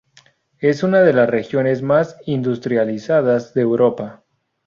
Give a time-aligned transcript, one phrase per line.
[0.57, 4.23] Es una de las regiones más industrializadas de Europa.